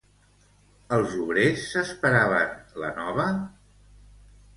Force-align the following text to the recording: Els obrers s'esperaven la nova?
Els 0.95 1.11
obrers 1.25 1.65
s'esperaven 1.73 2.57
la 2.85 2.89
nova? 3.01 3.27